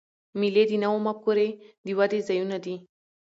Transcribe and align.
مېلې 0.39 0.63
د 0.69 0.73
نوو 0.83 0.97
مفکورې 1.07 1.49
د 1.85 1.87
ودي 1.97 2.19
ځایونه 2.27 2.57
دي. 2.65 2.75